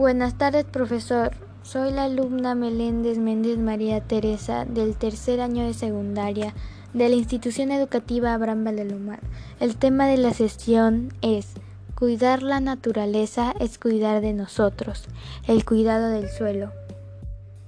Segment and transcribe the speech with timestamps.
[0.00, 1.32] Buenas tardes, profesor.
[1.62, 6.54] Soy la alumna Meléndez Méndez María Teresa del tercer año de secundaria
[6.94, 9.20] de la institución educativa Abraham Valdelomar.
[9.60, 11.48] El tema de la sesión es
[11.94, 15.04] Cuidar la naturaleza es cuidar de nosotros.
[15.46, 16.72] El cuidado del suelo.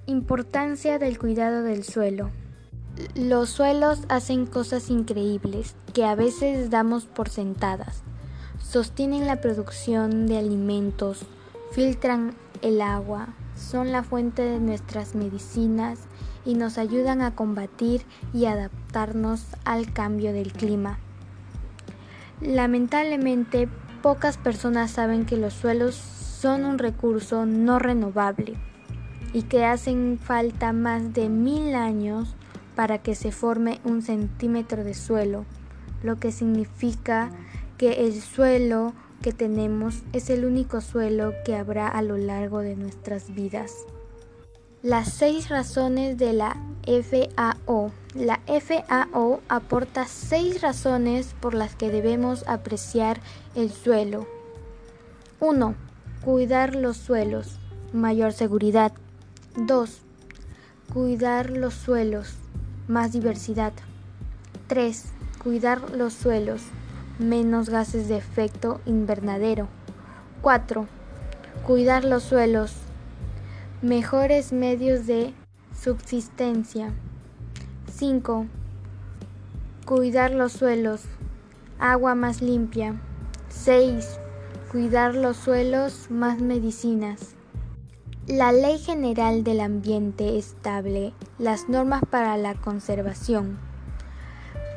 [0.07, 2.30] Importancia del cuidado del suelo.
[3.14, 8.03] Los suelos hacen cosas increíbles que a veces damos por sentadas.
[8.58, 11.26] Sostienen la producción de alimentos,
[11.72, 16.00] filtran el agua, son la fuente de nuestras medicinas
[16.45, 20.98] y nos ayudan a combatir y adaptarnos al cambio del clima.
[22.40, 23.68] Lamentablemente,
[24.03, 28.54] pocas personas saben que los suelos son un recurso no renovable
[29.32, 32.34] y que hacen falta más de mil años
[32.75, 35.45] para que se forme un centímetro de suelo,
[36.03, 37.31] lo que significa
[37.78, 42.77] que el suelo que tenemos es el único suelo que habrá a lo largo de
[42.77, 43.87] nuestras vidas.
[44.83, 47.93] Las seis razones de la FAO.
[48.15, 53.20] La FAO aporta seis razones por las que debemos apreciar
[53.55, 54.27] el suelo.
[55.39, 55.75] 1.
[56.25, 57.59] Cuidar los suelos.
[57.93, 58.93] Mayor seguridad.
[59.56, 59.98] 2.
[60.93, 62.34] Cuidar los suelos.
[62.89, 63.73] Más diversidad.
[64.67, 65.05] 3.
[65.43, 66.62] Cuidar los suelos
[67.23, 69.69] menos gases de efecto invernadero.
[70.42, 70.87] 4.
[71.67, 72.75] Cuidar los suelos.
[73.83, 75.34] Mejores medios de
[75.78, 76.93] subsistencia.
[77.93, 78.47] 5.
[79.84, 81.03] Cuidar los suelos.
[81.78, 83.00] Agua más limpia.
[83.48, 84.19] 6.
[84.70, 87.34] Cuidar los suelos más medicinas.
[88.28, 93.59] La Ley General del Ambiente estable las normas para la conservación,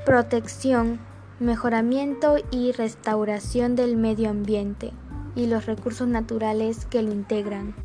[0.04, 1.00] protección,
[1.40, 4.92] mejoramiento y restauración del medio ambiente
[5.36, 7.76] y los recursos naturales que lo integran,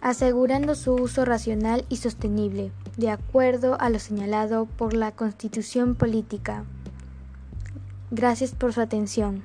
[0.00, 6.64] asegurando su uso racional y sostenible, de acuerdo a lo señalado por la Constitución Política.
[8.12, 9.42] Gracias por su atención.